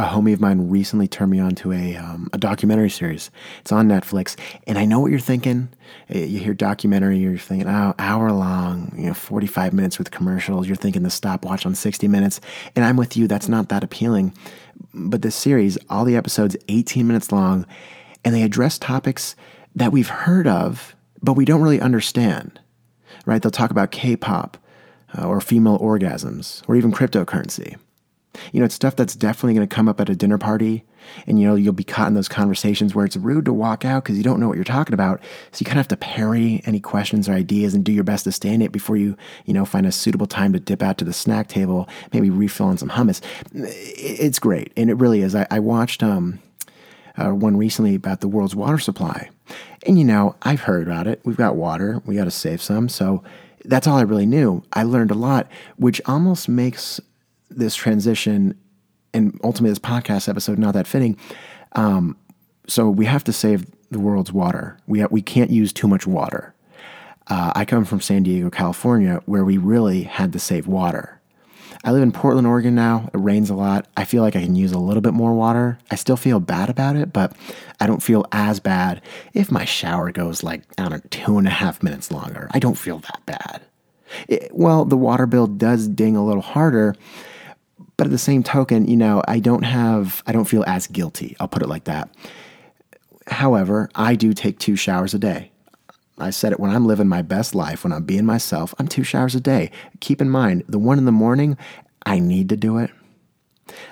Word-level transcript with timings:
a 0.00 0.06
homie 0.06 0.32
of 0.32 0.40
mine 0.40 0.68
recently 0.68 1.06
turned 1.06 1.30
me 1.30 1.38
on 1.38 1.54
to 1.56 1.72
a, 1.72 1.96
um, 1.96 2.30
a 2.32 2.38
documentary 2.38 2.90
series. 2.90 3.30
It's 3.60 3.72
on 3.72 3.88
Netflix. 3.88 4.36
And 4.66 4.78
I 4.78 4.84
know 4.84 4.98
what 5.00 5.10
you're 5.10 5.20
thinking. 5.20 5.68
You 6.08 6.38
hear 6.38 6.54
documentary, 6.54 7.18
you're 7.18 7.36
thinking, 7.36 7.68
oh, 7.68 7.94
hour 7.98 8.32
long, 8.32 8.92
you 8.96 9.06
know, 9.06 9.14
45 9.14 9.72
minutes 9.72 9.98
with 9.98 10.10
commercials. 10.10 10.66
You're 10.66 10.76
thinking 10.76 11.02
the 11.02 11.10
stopwatch 11.10 11.66
on 11.66 11.74
60 11.74 12.08
minutes. 12.08 12.40
And 12.74 12.84
I'm 12.84 12.96
with 12.96 13.16
you. 13.16 13.28
That's 13.28 13.48
not 13.48 13.68
that 13.68 13.84
appealing. 13.84 14.32
But 14.94 15.22
this 15.22 15.36
series, 15.36 15.76
all 15.88 16.04
the 16.04 16.16
episodes, 16.16 16.56
18 16.68 17.06
minutes 17.06 17.30
long, 17.30 17.66
and 18.24 18.34
they 18.34 18.42
address 18.42 18.78
topics 18.78 19.36
that 19.74 19.92
we've 19.92 20.08
heard 20.08 20.46
of, 20.46 20.96
but 21.22 21.34
we 21.34 21.44
don't 21.44 21.62
really 21.62 21.80
understand, 21.80 22.58
right? 23.26 23.40
They'll 23.40 23.50
talk 23.50 23.70
about 23.70 23.90
K 23.90 24.16
pop 24.16 24.56
uh, 25.16 25.26
or 25.26 25.40
female 25.40 25.78
orgasms 25.78 26.62
or 26.66 26.76
even 26.76 26.92
cryptocurrency. 26.92 27.76
You 28.52 28.60
know, 28.60 28.66
it's 28.66 28.74
stuff 28.74 28.96
that's 28.96 29.16
definitely 29.16 29.54
going 29.54 29.68
to 29.68 29.74
come 29.74 29.88
up 29.88 30.00
at 30.00 30.08
a 30.08 30.14
dinner 30.14 30.38
party. 30.38 30.84
And, 31.26 31.40
you 31.40 31.48
know, 31.48 31.54
you'll 31.54 31.72
be 31.72 31.84
caught 31.84 32.08
in 32.08 32.14
those 32.14 32.28
conversations 32.28 32.94
where 32.94 33.04
it's 33.04 33.16
rude 33.16 33.46
to 33.46 33.52
walk 33.52 33.84
out 33.84 34.04
because 34.04 34.16
you 34.16 34.22
don't 34.22 34.38
know 34.38 34.48
what 34.48 34.56
you're 34.56 34.64
talking 34.64 34.94
about. 34.94 35.20
So 35.50 35.60
you 35.60 35.64
kind 35.64 35.78
of 35.78 35.86
have 35.86 35.88
to 35.88 35.96
parry 35.96 36.62
any 36.64 36.78
questions 36.78 37.28
or 37.28 37.32
ideas 37.32 37.74
and 37.74 37.84
do 37.84 37.90
your 37.90 38.04
best 38.04 38.24
to 38.24 38.32
stay 38.32 38.52
in 38.52 38.62
it 38.62 38.70
before 38.70 38.96
you, 38.96 39.16
you 39.46 39.54
know, 39.54 39.64
find 39.64 39.86
a 39.86 39.92
suitable 39.92 40.26
time 40.26 40.52
to 40.52 40.60
dip 40.60 40.82
out 40.82 40.98
to 40.98 41.04
the 41.04 41.12
snack 41.12 41.48
table, 41.48 41.88
maybe 42.12 42.30
refill 42.30 42.66
on 42.66 42.78
some 42.78 42.90
hummus. 42.90 43.20
It's 43.52 44.38
great. 44.38 44.72
And 44.76 44.90
it 44.90 44.94
really 44.94 45.22
is. 45.22 45.34
I, 45.34 45.46
I 45.50 45.58
watched 45.58 46.02
um, 46.02 46.38
uh, 47.16 47.30
one 47.30 47.56
recently 47.56 47.94
about 47.94 48.20
the 48.20 48.28
world's 48.28 48.54
water 48.54 48.78
supply. 48.78 49.30
And, 49.86 49.98
you 49.98 50.04
know, 50.04 50.36
I've 50.42 50.60
heard 50.60 50.86
about 50.86 51.06
it. 51.06 51.20
We've 51.24 51.36
got 51.36 51.56
water, 51.56 52.02
we 52.04 52.14
got 52.14 52.24
to 52.24 52.30
save 52.30 52.62
some. 52.62 52.88
So 52.88 53.24
that's 53.64 53.86
all 53.86 53.96
I 53.96 54.02
really 54.02 54.26
knew. 54.26 54.62
I 54.72 54.84
learned 54.84 55.10
a 55.10 55.14
lot, 55.14 55.50
which 55.76 56.00
almost 56.06 56.48
makes 56.48 57.00
this 57.50 57.74
transition 57.74 58.58
and 59.12 59.38
ultimately 59.42 59.70
this 59.70 59.78
podcast 59.78 60.28
episode 60.28 60.58
not 60.58 60.74
that 60.74 60.86
fitting. 60.86 61.16
Um, 61.72 62.16
so 62.66 62.88
we 62.88 63.06
have 63.06 63.24
to 63.24 63.32
save 63.32 63.66
the 63.90 63.98
world's 63.98 64.32
water. 64.32 64.78
We 64.86 65.04
we 65.06 65.22
can't 65.22 65.50
use 65.50 65.72
too 65.72 65.88
much 65.88 66.06
water. 66.06 66.54
Uh, 67.26 67.52
I 67.54 67.64
come 67.64 67.84
from 67.84 68.00
San 68.00 68.22
Diego, 68.24 68.50
California, 68.50 69.22
where 69.26 69.44
we 69.44 69.56
really 69.56 70.02
had 70.02 70.32
to 70.32 70.38
save 70.38 70.66
water. 70.66 71.20
I 71.82 71.92
live 71.92 72.02
in 72.02 72.12
Portland, 72.12 72.46
Oregon 72.46 72.74
now. 72.74 73.08
It 73.14 73.18
rains 73.18 73.48
a 73.48 73.54
lot. 73.54 73.86
I 73.96 74.04
feel 74.04 74.22
like 74.22 74.36
I 74.36 74.42
can 74.42 74.56
use 74.56 74.72
a 74.72 74.78
little 74.78 75.00
bit 75.00 75.14
more 75.14 75.32
water. 75.32 75.78
I 75.90 75.94
still 75.94 76.16
feel 76.16 76.38
bad 76.38 76.68
about 76.68 76.96
it, 76.96 77.12
but 77.12 77.34
I 77.78 77.86
don't 77.86 78.02
feel 78.02 78.26
as 78.32 78.60
bad 78.60 79.00
if 79.32 79.50
my 79.50 79.64
shower 79.64 80.12
goes 80.12 80.42
like, 80.42 80.62
I 80.76 80.82
don't 80.82 80.92
know, 80.92 81.00
two 81.10 81.38
and 81.38 81.46
a 81.46 81.50
half 81.50 81.82
minutes 81.82 82.10
longer. 82.10 82.48
I 82.50 82.58
don't 82.58 82.76
feel 82.76 82.98
that 82.98 83.22
bad. 83.24 83.62
It, 84.28 84.50
well, 84.52 84.84
the 84.84 84.96
water 84.96 85.26
bill 85.26 85.46
does 85.46 85.88
ding 85.88 86.16
a 86.16 86.24
little 86.24 86.42
harder 86.42 86.96
but 88.00 88.06
at 88.06 88.12
the 88.12 88.16
same 88.16 88.42
token, 88.42 88.88
you 88.88 88.96
know, 88.96 89.22
I 89.28 89.40
don't 89.40 89.62
have, 89.62 90.22
I 90.26 90.32
don't 90.32 90.46
feel 90.46 90.64
as 90.66 90.86
guilty. 90.86 91.36
I'll 91.38 91.48
put 91.48 91.60
it 91.60 91.68
like 91.68 91.84
that. 91.84 92.08
However, 93.26 93.90
I 93.94 94.14
do 94.14 94.32
take 94.32 94.58
two 94.58 94.74
showers 94.74 95.12
a 95.12 95.18
day. 95.18 95.50
I 96.16 96.30
said 96.30 96.52
it 96.52 96.58
when 96.58 96.70
I'm 96.70 96.86
living 96.86 97.08
my 97.08 97.20
best 97.20 97.54
life, 97.54 97.84
when 97.84 97.92
I'm 97.92 98.04
being 98.04 98.24
myself, 98.24 98.74
I'm 98.78 98.88
two 98.88 99.04
showers 99.04 99.34
a 99.34 99.40
day. 99.40 99.70
Keep 100.00 100.22
in 100.22 100.30
mind, 100.30 100.64
the 100.66 100.78
one 100.78 100.96
in 100.96 101.04
the 101.04 101.12
morning, 101.12 101.58
I 102.06 102.20
need 102.20 102.48
to 102.48 102.56
do 102.56 102.78
it. 102.78 102.90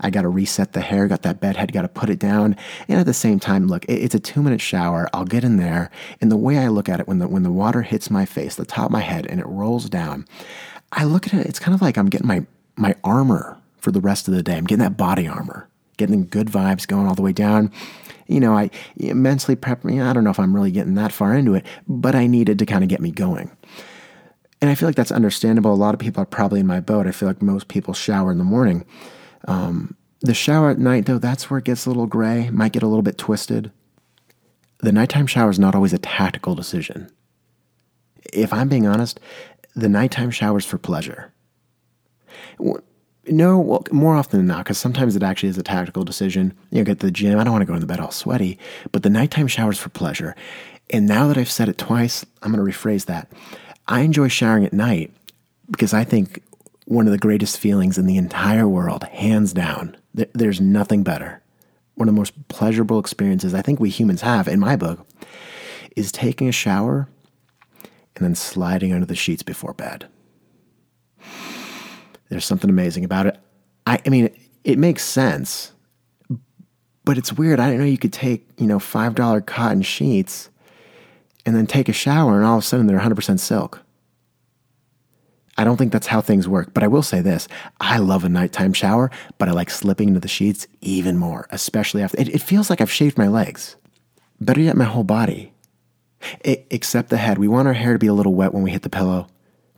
I 0.00 0.10
got 0.10 0.20
to 0.20 0.28
reset 0.28 0.74
the 0.74 0.82
hair, 0.82 1.08
got 1.08 1.22
that 1.22 1.40
bed 1.40 1.56
head, 1.56 1.72
got 1.72 1.80
to 1.80 1.88
put 1.88 2.10
it 2.10 2.18
down. 2.18 2.58
And 2.88 3.00
at 3.00 3.06
the 3.06 3.14
same 3.14 3.40
time, 3.40 3.68
look, 3.68 3.86
it's 3.88 4.14
a 4.14 4.20
two 4.20 4.42
minute 4.42 4.60
shower. 4.60 5.08
I'll 5.14 5.24
get 5.24 5.44
in 5.44 5.56
there. 5.56 5.90
And 6.20 6.30
the 6.30 6.36
way 6.36 6.58
I 6.58 6.68
look 6.68 6.90
at 6.90 7.00
it, 7.00 7.08
when 7.08 7.20
the, 7.20 7.26
when 7.26 7.42
the 7.42 7.50
water 7.50 7.80
hits 7.80 8.10
my 8.10 8.26
face, 8.26 8.56
the 8.56 8.66
top 8.66 8.84
of 8.84 8.92
my 8.92 9.00
head, 9.00 9.26
and 9.30 9.40
it 9.40 9.46
rolls 9.46 9.88
down, 9.88 10.26
I 10.92 11.04
look 11.04 11.26
at 11.26 11.32
it, 11.32 11.46
it's 11.46 11.58
kind 11.58 11.74
of 11.74 11.80
like 11.80 11.96
I'm 11.96 12.10
getting 12.10 12.28
my, 12.28 12.44
my 12.76 12.94
armor 13.02 13.58
for 13.84 13.92
the 13.92 14.00
rest 14.00 14.26
of 14.26 14.34
the 14.34 14.42
day. 14.42 14.56
I'm 14.56 14.64
getting 14.64 14.82
that 14.82 14.96
body 14.96 15.28
armor, 15.28 15.68
getting 15.98 16.26
good 16.26 16.48
vibes 16.48 16.88
going 16.88 17.06
all 17.06 17.14
the 17.14 17.22
way 17.22 17.32
down. 17.32 17.70
You 18.26 18.40
know, 18.40 18.56
I 18.56 18.70
mentally 18.96 19.54
prep. 19.54 19.84
me. 19.84 20.00
I 20.00 20.14
don't 20.14 20.24
know 20.24 20.30
if 20.30 20.40
I'm 20.40 20.54
really 20.54 20.70
getting 20.70 20.94
that 20.94 21.12
far 21.12 21.34
into 21.34 21.54
it, 21.54 21.66
but 21.86 22.14
I 22.14 22.26
needed 22.26 22.58
to 22.58 22.66
kind 22.66 22.82
of 22.82 22.88
get 22.88 23.02
me 23.02 23.10
going. 23.10 23.54
And 24.62 24.70
I 24.70 24.74
feel 24.74 24.88
like 24.88 24.96
that's 24.96 25.12
understandable. 25.12 25.72
A 25.72 25.76
lot 25.76 25.92
of 25.92 26.00
people 26.00 26.22
are 26.22 26.26
probably 26.26 26.60
in 26.60 26.66
my 26.66 26.80
boat. 26.80 27.06
I 27.06 27.12
feel 27.12 27.28
like 27.28 27.42
most 27.42 27.68
people 27.68 27.92
shower 27.92 28.32
in 28.32 28.38
the 28.38 28.44
morning. 28.44 28.86
Um, 29.46 29.94
the 30.22 30.32
shower 30.32 30.70
at 30.70 30.78
night, 30.78 31.04
though, 31.04 31.18
that's 31.18 31.50
where 31.50 31.58
it 31.58 31.66
gets 31.66 31.84
a 31.84 31.90
little 31.90 32.06
gray, 32.06 32.48
might 32.48 32.72
get 32.72 32.82
a 32.82 32.86
little 32.86 33.02
bit 33.02 33.18
twisted. 33.18 33.70
The 34.78 34.92
nighttime 34.92 35.26
shower 35.26 35.50
is 35.50 35.58
not 35.58 35.74
always 35.74 35.92
a 35.92 35.98
tactical 35.98 36.54
decision. 36.54 37.10
If 38.32 38.54
I'm 38.54 38.70
being 38.70 38.86
honest, 38.86 39.20
the 39.76 39.90
nighttime 39.90 40.30
shower 40.30 40.56
is 40.56 40.64
for 40.64 40.78
pleasure. 40.78 41.34
No, 43.34 43.58
well, 43.58 43.82
more 43.90 44.14
often 44.14 44.38
than 44.38 44.46
not, 44.46 44.58
because 44.58 44.78
sometimes 44.78 45.16
it 45.16 45.22
actually 45.24 45.48
is 45.48 45.58
a 45.58 45.62
tactical 45.64 46.04
decision. 46.04 46.56
You 46.70 46.78
know, 46.78 46.84
get 46.84 47.00
to 47.00 47.06
the 47.06 47.10
gym. 47.10 47.36
I 47.36 47.42
don't 47.42 47.52
want 47.52 47.62
to 47.62 47.66
go 47.66 47.74
in 47.74 47.80
the 47.80 47.86
bed 47.86 47.98
all 47.98 48.12
sweaty, 48.12 48.60
but 48.92 49.02
the 49.02 49.10
nighttime 49.10 49.48
showers 49.48 49.76
for 49.76 49.88
pleasure. 49.88 50.36
And 50.90 51.08
now 51.08 51.26
that 51.26 51.36
I've 51.36 51.50
said 51.50 51.68
it 51.68 51.76
twice, 51.76 52.24
I'm 52.42 52.52
going 52.54 52.64
to 52.64 52.78
rephrase 52.78 53.06
that. 53.06 53.32
I 53.88 54.02
enjoy 54.02 54.28
showering 54.28 54.64
at 54.64 54.72
night 54.72 55.12
because 55.68 55.92
I 55.92 56.04
think 56.04 56.44
one 56.84 57.08
of 57.08 57.10
the 57.12 57.18
greatest 57.18 57.58
feelings 57.58 57.98
in 57.98 58.06
the 58.06 58.16
entire 58.18 58.68
world, 58.68 59.02
hands 59.02 59.52
down, 59.52 59.96
th- 60.16 60.30
there's 60.32 60.60
nothing 60.60 61.02
better. 61.02 61.42
One 61.96 62.08
of 62.08 62.14
the 62.14 62.20
most 62.20 62.46
pleasurable 62.46 63.00
experiences 63.00 63.52
I 63.52 63.62
think 63.62 63.80
we 63.80 63.90
humans 63.90 64.20
have, 64.20 64.46
in 64.46 64.60
my 64.60 64.76
book, 64.76 65.04
is 65.96 66.12
taking 66.12 66.48
a 66.48 66.52
shower 66.52 67.08
and 68.14 68.24
then 68.24 68.36
sliding 68.36 68.92
under 68.92 69.06
the 69.06 69.16
sheets 69.16 69.42
before 69.42 69.74
bed. 69.74 70.06
There's 72.28 72.44
something 72.44 72.70
amazing 72.70 73.04
about 73.04 73.26
it. 73.26 73.38
I, 73.86 74.00
I 74.04 74.08
mean, 74.08 74.34
it, 74.64 74.78
makes 74.78 75.04
sense, 75.04 75.72
but 77.04 77.18
it's 77.18 77.32
weird. 77.32 77.60
I 77.60 77.66
didn't 77.66 77.80
know 77.80 77.86
you 77.86 77.98
could 77.98 78.12
take, 78.12 78.48
you 78.56 78.66
know, 78.66 78.78
$5 78.78 79.46
cotton 79.46 79.82
sheets 79.82 80.48
and 81.44 81.54
then 81.54 81.66
take 81.66 81.88
a 81.88 81.92
shower 81.92 82.36
and 82.36 82.44
all 82.44 82.58
of 82.58 82.64
a 82.64 82.66
sudden 82.66 82.86
they're 82.86 82.98
100% 82.98 83.38
silk. 83.38 83.82
I 85.56 85.62
don't 85.62 85.76
think 85.76 85.92
that's 85.92 86.08
how 86.08 86.20
things 86.20 86.48
work, 86.48 86.74
but 86.74 86.82
I 86.82 86.88
will 86.88 87.02
say 87.02 87.20
this. 87.20 87.46
I 87.80 87.98
love 87.98 88.24
a 88.24 88.28
nighttime 88.28 88.72
shower, 88.72 89.10
but 89.38 89.48
I 89.48 89.52
like 89.52 89.70
slipping 89.70 90.08
into 90.08 90.20
the 90.20 90.28
sheets 90.28 90.66
even 90.80 91.16
more, 91.16 91.46
especially 91.50 92.02
after 92.02 92.20
it, 92.20 92.28
it 92.28 92.42
feels 92.42 92.70
like 92.70 92.80
I've 92.80 92.90
shaved 92.90 93.18
my 93.18 93.28
legs. 93.28 93.76
Better 94.40 94.60
yet, 94.60 94.76
my 94.76 94.84
whole 94.84 95.04
body. 95.04 95.52
Except 96.44 97.10
the 97.10 97.18
head. 97.18 97.38
We 97.38 97.48
want 97.48 97.68
our 97.68 97.74
hair 97.74 97.92
to 97.92 97.98
be 97.98 98.06
a 98.06 98.14
little 98.14 98.34
wet 98.34 98.52
when 98.52 98.62
we 98.62 98.70
hit 98.70 98.82
the 98.82 98.90
pillow, 98.90 99.28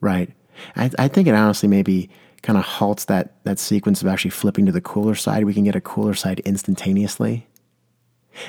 right? 0.00 0.30
I, 0.76 0.90
I 0.98 1.08
think 1.08 1.28
it 1.28 1.34
honestly 1.34 1.68
maybe 1.68 2.08
kind 2.46 2.56
of 2.56 2.64
halts 2.64 3.06
that 3.06 3.42
that 3.44 3.58
sequence 3.58 4.00
of 4.00 4.08
actually 4.08 4.30
flipping 4.30 4.66
to 4.66 4.72
the 4.72 4.80
cooler 4.80 5.16
side. 5.16 5.44
We 5.44 5.52
can 5.52 5.64
get 5.64 5.74
a 5.74 5.80
cooler 5.80 6.14
side 6.14 6.38
instantaneously. 6.40 7.46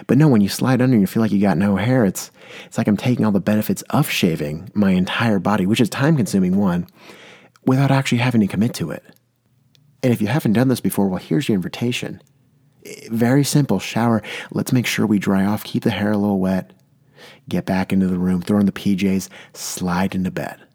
But 0.05 0.17
no, 0.17 0.27
when 0.27 0.41
you 0.41 0.49
slide 0.49 0.81
under 0.81 0.93
and 0.93 1.01
you 1.01 1.07
feel 1.07 1.21
like 1.21 1.31
you 1.31 1.41
got 1.41 1.57
no 1.57 1.77
hair, 1.77 2.05
it's 2.05 2.31
it's 2.65 2.77
like 2.77 2.87
I'm 2.87 2.97
taking 2.97 3.25
all 3.25 3.31
the 3.31 3.39
benefits 3.39 3.81
of 3.89 4.09
shaving 4.09 4.69
my 4.75 4.91
entire 4.91 5.39
body, 5.39 5.65
which 5.65 5.81
is 5.81 5.89
time 5.89 6.15
consuming 6.15 6.57
one, 6.57 6.87
without 7.65 7.89
actually 7.89 8.19
having 8.19 8.41
to 8.41 8.47
commit 8.47 8.75
to 8.75 8.91
it. 8.91 9.03
And 10.03 10.13
if 10.13 10.21
you 10.21 10.27
haven't 10.27 10.53
done 10.53 10.67
this 10.67 10.79
before, 10.79 11.07
well, 11.07 11.19
here's 11.19 11.49
your 11.49 11.55
invitation. 11.55 12.21
Very 13.09 13.43
simple 13.43 13.79
shower. 13.79 14.21
Let's 14.51 14.71
make 14.71 14.85
sure 14.85 15.07
we 15.07 15.19
dry 15.19 15.43
off, 15.43 15.63
keep 15.63 15.83
the 15.83 15.89
hair 15.89 16.11
a 16.11 16.17
little 16.17 16.39
wet, 16.39 16.71
get 17.49 17.65
back 17.65 17.91
into 17.91 18.07
the 18.07 18.19
room, 18.19 18.41
throw 18.41 18.59
in 18.59 18.67
the 18.67 18.71
PJs, 18.71 19.27
slide 19.53 20.13
into 20.13 20.31
bed. 20.31 20.66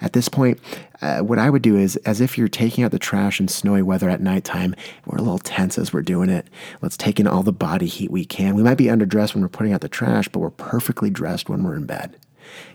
At 0.00 0.12
this 0.12 0.28
point, 0.28 0.58
uh, 1.00 1.20
what 1.20 1.38
I 1.38 1.50
would 1.50 1.62
do 1.62 1.76
is, 1.76 1.96
as 1.98 2.20
if 2.20 2.36
you're 2.36 2.48
taking 2.48 2.84
out 2.84 2.90
the 2.90 2.98
trash 2.98 3.40
in 3.40 3.48
snowy 3.48 3.82
weather 3.82 4.08
at 4.08 4.20
nighttime, 4.20 4.74
we're 5.06 5.18
a 5.18 5.22
little 5.22 5.38
tense 5.38 5.78
as 5.78 5.92
we're 5.92 6.02
doing 6.02 6.30
it. 6.30 6.48
Let's 6.82 6.96
take 6.96 7.18
in 7.20 7.26
all 7.26 7.42
the 7.42 7.52
body 7.52 7.86
heat 7.86 8.10
we 8.10 8.24
can. 8.24 8.54
We 8.54 8.62
might 8.62 8.78
be 8.78 8.86
underdressed 8.86 9.34
when 9.34 9.42
we're 9.42 9.48
putting 9.48 9.72
out 9.72 9.80
the 9.80 9.88
trash, 9.88 10.28
but 10.28 10.40
we're 10.40 10.50
perfectly 10.50 11.10
dressed 11.10 11.48
when 11.48 11.62
we're 11.62 11.76
in 11.76 11.86
bed. 11.86 12.16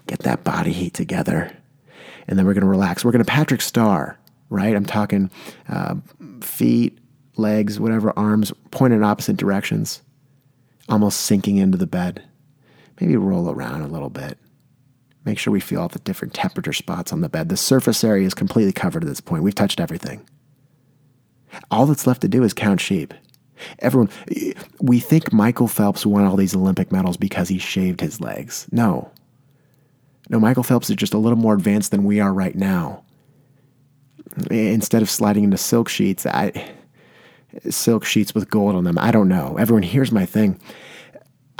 Get 0.08 0.20
that 0.20 0.44
body 0.44 0.72
heat 0.72 0.94
together. 0.94 1.56
And 2.28 2.38
then 2.38 2.46
we're 2.46 2.54
going 2.54 2.62
to 2.64 2.70
relax. 2.70 3.04
We're 3.04 3.12
going 3.12 3.24
to 3.24 3.32
Patrick 3.32 3.62
Star, 3.62 4.18
right? 4.50 4.76
I'm 4.76 4.86
talking 4.86 5.30
uh, 5.68 5.96
feet, 6.42 6.98
legs, 7.36 7.80
whatever, 7.80 8.18
arms 8.18 8.54
pointed 8.72 8.98
in 8.98 9.04
opposite 9.04 9.38
directions, 9.38 10.02
almost 10.88 11.22
sinking 11.22 11.58
into 11.58 11.78
the 11.78 11.88
bed. 11.88 12.24
Maybe 13.02 13.18
roll 13.18 13.50
around 13.50 13.82
a 13.82 13.88
little 13.88 14.10
bit. 14.10 14.38
Make 15.26 15.40
sure 15.40 15.54
we 15.54 15.60
feel 15.60 15.82
all 15.82 15.88
the 15.88 16.00
different 16.00 16.34
temperature 16.34 16.74
spots 16.74 17.14
on 17.14 17.22
the 17.22 17.30
bed. 17.30 17.50
The 17.50 17.58
surface 17.58 18.04
area 18.04 18.28
is 18.28 18.34
completely 18.34 18.74
covered 18.74 19.04
at 19.04 19.10
this 19.10 19.22
point. 19.22 19.44
We've 19.44 19.56
touched 19.56 19.80
everything. 19.80 20.28
All 21.72 21.86
that's 21.86 22.08
left 22.08 22.22
to 22.22 22.28
do 22.28 22.44
is 22.44 22.54
count 22.54 22.82
sheep. 22.82 23.14
Everyone, 23.80 24.10
we 24.82 25.00
think 25.00 25.32
Michael 25.32 25.68
Phelps 25.68 26.06
won 26.06 26.26
all 26.26 26.36
these 26.36 26.56
Olympic 26.56 26.92
medals 26.92 27.16
because 27.18 27.48
he 27.48 27.60
shaved 27.60 28.02
his 28.02 28.20
legs. 28.20 28.68
No. 28.72 29.12
No, 30.30 30.40
Michael 30.40 30.64
Phelps 30.64 30.90
is 30.90 30.96
just 30.96 31.14
a 31.14 31.18
little 31.18 31.38
more 31.38 31.54
advanced 31.54 31.92
than 31.92 32.04
we 32.04 32.20
are 32.20 32.34
right 32.34 32.56
now. 32.56 33.04
Instead 34.50 35.02
of 35.02 35.10
sliding 35.10 35.44
into 35.44 35.58
silk 35.58 35.88
sheets, 35.90 36.26
I 36.26 36.74
silk 37.70 38.04
sheets 38.04 38.34
with 38.34 38.50
gold 38.50 38.76
on 38.76 38.84
them. 38.84 38.98
I 38.98 39.12
don't 39.12 39.30
know. 39.30 39.58
Everyone, 39.58 39.84
here's 39.84 40.12
my 40.12 40.26
thing. 40.26 40.60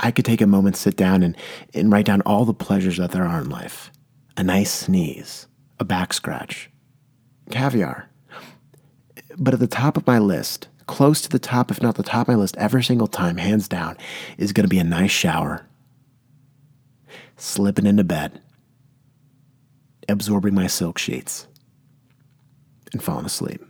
I 0.00 0.10
could 0.10 0.24
take 0.24 0.40
a 0.40 0.46
moment, 0.46 0.76
sit 0.76 0.96
down, 0.96 1.22
and, 1.22 1.36
and 1.72 1.90
write 1.90 2.06
down 2.06 2.20
all 2.22 2.44
the 2.44 2.54
pleasures 2.54 2.96
that 2.96 3.12
there 3.12 3.24
are 3.24 3.40
in 3.40 3.48
life 3.48 3.90
a 4.36 4.42
nice 4.42 4.72
sneeze, 4.72 5.46
a 5.78 5.84
back 5.84 6.12
scratch, 6.12 6.68
caviar. 7.50 8.10
But 9.36 9.54
at 9.54 9.60
the 9.60 9.66
top 9.66 9.96
of 9.96 10.06
my 10.06 10.18
list, 10.18 10.68
close 10.86 11.20
to 11.22 11.28
the 11.28 11.38
top, 11.38 11.70
if 11.70 11.80
not 11.80 11.94
the 11.94 12.02
top 12.02 12.28
of 12.28 12.34
my 12.34 12.40
list, 12.40 12.56
every 12.56 12.82
single 12.82 13.06
time, 13.06 13.36
hands 13.36 13.68
down, 13.68 13.96
is 14.36 14.52
going 14.52 14.64
to 14.64 14.68
be 14.68 14.78
a 14.78 14.84
nice 14.84 15.10
shower, 15.10 15.66
slipping 17.36 17.86
into 17.86 18.04
bed, 18.04 18.40
absorbing 20.08 20.54
my 20.54 20.66
silk 20.66 20.98
sheets, 20.98 21.46
and 22.92 23.02
falling 23.02 23.26
asleep. 23.26 23.64